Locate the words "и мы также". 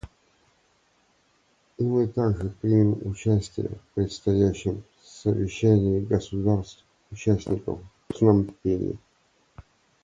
1.77-2.49